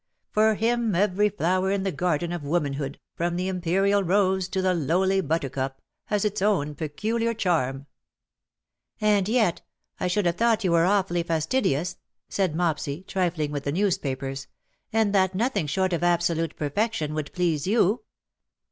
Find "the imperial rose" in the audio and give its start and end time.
3.35-4.47